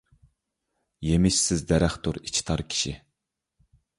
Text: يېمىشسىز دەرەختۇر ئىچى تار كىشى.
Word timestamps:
يېمىشسىز 1.07 1.61
دەرەختۇر 1.71 2.19
ئىچى 2.21 2.43
تار 2.49 2.65
كىشى. 2.71 2.97